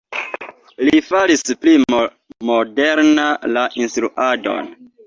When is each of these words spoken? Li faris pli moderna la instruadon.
Li 0.87 1.01
faris 1.09 1.45
pli 1.65 1.75
moderna 2.53 3.31
la 3.55 3.69
instruadon. 3.85 4.79